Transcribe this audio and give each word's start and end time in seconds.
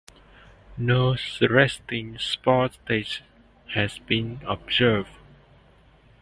No 0.79 1.15
resting 1.47 2.17
spore 2.17 2.71
stage 2.71 3.21
has 3.75 3.99
been 3.99 4.41
observed. 4.47 5.11